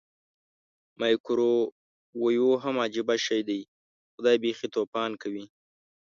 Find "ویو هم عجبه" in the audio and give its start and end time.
2.21-3.15